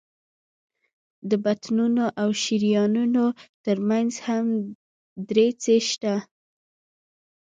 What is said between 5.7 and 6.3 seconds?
شته.